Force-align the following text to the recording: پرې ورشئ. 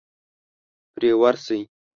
پرې 0.93 1.11
ورشئ. 1.21 1.61